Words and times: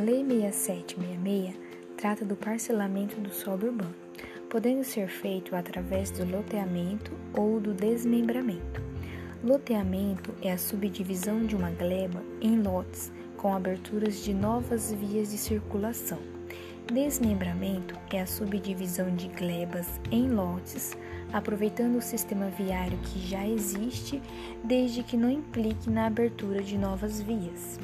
1766 0.00 1.54
trata 1.96 2.24
do 2.24 2.36
parcelamento 2.36 3.18
do 3.20 3.32
solo 3.32 3.68
urbano, 3.68 3.94
podendo 4.50 4.84
ser 4.84 5.08
feito 5.08 5.56
através 5.56 6.10
do 6.10 6.24
loteamento 6.24 7.12
ou 7.34 7.58
do 7.58 7.72
desmembramento. 7.72 8.82
Loteamento 9.42 10.34
é 10.42 10.52
a 10.52 10.58
subdivisão 10.58 11.44
de 11.44 11.56
uma 11.56 11.70
gleba 11.70 12.22
em 12.40 12.60
lotes 12.60 13.10
com 13.36 13.54
aberturas 13.54 14.22
de 14.22 14.34
novas 14.34 14.92
vias 14.92 15.30
de 15.30 15.38
circulação. 15.38 16.18
Desmembramento 16.92 17.98
é 18.12 18.20
a 18.20 18.26
subdivisão 18.26 19.14
de 19.14 19.28
glebas 19.28 20.00
em 20.10 20.30
lotes, 20.30 20.96
aproveitando 21.32 21.96
o 21.96 22.02
sistema 22.02 22.48
viário 22.50 22.98
que 22.98 23.18
já 23.18 23.46
existe, 23.46 24.22
desde 24.62 25.02
que 25.02 25.16
não 25.16 25.30
implique 25.30 25.90
na 25.90 26.06
abertura 26.06 26.62
de 26.62 26.78
novas 26.78 27.20
vias. 27.20 27.78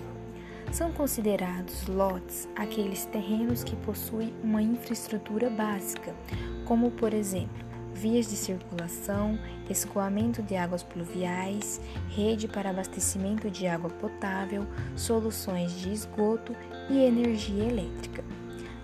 São 0.73 0.91
considerados 0.91 1.87
lotes 1.87 2.49
aqueles 2.57 3.05
terrenos 3.05 3.63
que 3.63 3.77
possuem 3.77 4.33
uma 4.43 4.63
infraestrutura 4.63 5.51
básica, 5.51 6.15
como 6.65 6.91
por 6.91 7.13
exemplo, 7.13 7.63
vias 7.93 8.31
de 8.31 8.37
circulação, 8.37 9.39
escoamento 9.69 10.43
de 10.43 10.57
águas 10.57 10.83
pluviais, 10.83 11.79
rede 12.09 12.49
para 12.49 12.71
abastecimento 12.71 13.51
de 13.51 13.67
água 13.67 13.91
potável, 13.91 14.67
soluções 14.97 15.79
de 15.79 15.93
esgoto 15.93 16.57
e 16.89 17.01
energia 17.01 17.65
elétrica. 17.65 18.25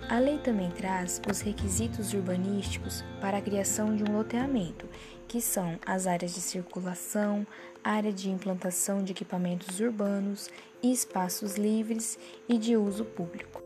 A 0.09 0.17
lei 0.17 0.39
também 0.39 0.71
traz 0.71 1.21
os 1.29 1.39
requisitos 1.41 2.13
urbanísticos 2.13 3.03
para 3.21 3.37
a 3.37 3.41
criação 3.41 3.95
de 3.95 4.03
um 4.03 4.17
loteamento, 4.17 4.89
que 5.27 5.39
são 5.39 5.77
as 5.85 6.07
áreas 6.07 6.33
de 6.33 6.41
circulação, 6.41 7.45
área 7.83 8.11
de 8.11 8.31
implantação 8.31 9.03
de 9.03 9.11
equipamentos 9.11 9.79
urbanos, 9.79 10.49
espaços 10.81 11.57
livres 11.57 12.17
e 12.47 12.57
de 12.57 12.75
uso 12.75 13.05
público. 13.05 13.61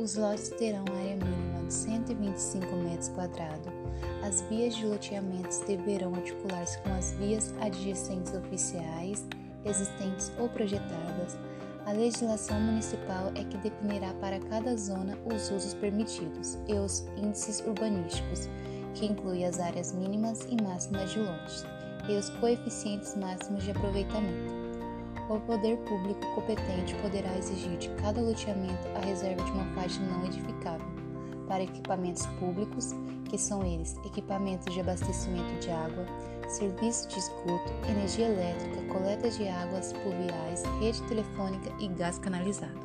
Os 0.00 0.16
lotes 0.16 0.48
terão 0.48 0.84
área 0.98 1.14
mínima 1.14 1.64
de 1.68 1.72
125 1.72 2.66
metros 2.74 3.08
quadrados. 3.10 3.72
As 4.24 4.40
vias 4.42 4.74
de 4.74 4.84
loteamentos 4.84 5.60
deverão 5.60 6.12
articular-se 6.12 6.76
com 6.78 6.92
as 6.94 7.12
vias 7.12 7.54
adjacentes 7.60 8.34
oficiais, 8.34 9.24
existentes 9.64 10.32
ou 10.40 10.48
projetadas. 10.48 11.38
A 11.84 11.92
legislação 11.92 12.60
municipal 12.60 13.32
é 13.34 13.42
que 13.44 13.58
definirá 13.58 14.14
para 14.14 14.38
cada 14.38 14.76
zona 14.76 15.18
os 15.26 15.50
usos 15.50 15.74
permitidos 15.74 16.56
e 16.68 16.74
os 16.74 17.00
índices 17.16 17.60
urbanísticos, 17.66 18.48
que 18.94 19.06
inclui 19.06 19.44
as 19.44 19.58
áreas 19.58 19.92
mínimas 19.92 20.46
e 20.48 20.62
máximas 20.62 21.10
de 21.10 21.18
lotes 21.18 21.64
e 22.08 22.16
os 22.16 22.30
coeficientes 22.30 23.16
máximos 23.16 23.64
de 23.64 23.72
aproveitamento. 23.72 24.52
O 25.28 25.40
poder 25.40 25.76
público 25.78 26.20
competente 26.34 26.94
poderá 26.96 27.36
exigir 27.36 27.76
de 27.78 27.88
cada 28.00 28.20
loteamento 28.20 28.88
a 28.96 29.04
reserva 29.04 29.42
de 29.44 29.50
uma 29.50 29.64
faixa 29.74 30.00
não 30.02 30.24
edificável 30.26 31.01
para 31.52 31.64
equipamentos 31.64 32.24
públicos, 32.40 32.94
que 33.28 33.36
são 33.36 33.62
eles 33.62 33.94
equipamentos 34.06 34.72
de 34.72 34.80
abastecimento 34.80 35.52
de 35.60 35.70
água, 35.70 36.06
serviço 36.48 37.06
de 37.08 37.18
esgoto, 37.18 37.70
energia 37.90 38.24
elétrica, 38.24 38.80
coleta 38.90 39.28
de 39.28 39.46
águas 39.46 39.92
pluviais, 39.92 40.62
rede 40.80 41.02
telefônica 41.02 41.70
e 41.78 41.88
gás 41.88 42.18
canalizado. 42.18 42.80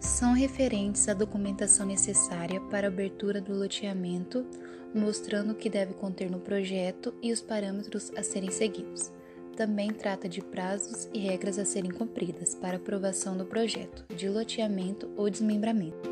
São 0.00 0.32
referentes 0.32 1.08
à 1.08 1.14
documentação 1.14 1.86
necessária 1.86 2.60
para 2.62 2.88
a 2.88 2.90
abertura 2.90 3.40
do 3.40 3.56
loteamento, 3.56 4.44
mostrando 4.92 5.52
o 5.52 5.54
que 5.54 5.70
deve 5.70 5.94
conter 5.94 6.28
no 6.28 6.40
projeto 6.40 7.14
e 7.22 7.30
os 7.32 7.40
parâmetros 7.40 8.10
a 8.16 8.24
serem 8.24 8.50
seguidos 8.50 9.12
também 9.56 9.90
trata 9.90 10.26
de 10.26 10.40
prazos 10.40 11.06
e 11.12 11.18
regras 11.18 11.58
a 11.58 11.66
serem 11.66 11.90
cumpridas 11.90 12.54
para 12.54 12.78
aprovação 12.78 13.36
do 13.36 13.44
projeto 13.44 14.06
de 14.16 14.26
loteamento 14.26 15.10
ou 15.18 15.28
desmembramento. 15.28 16.08